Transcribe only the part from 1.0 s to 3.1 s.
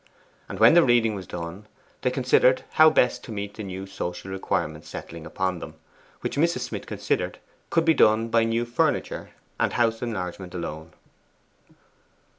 was done, they considered how